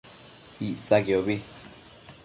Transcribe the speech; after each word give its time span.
Icsaquiobi 0.67 1.35